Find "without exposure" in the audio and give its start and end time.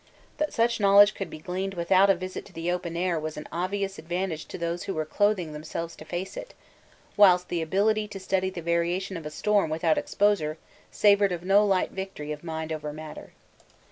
9.69-10.57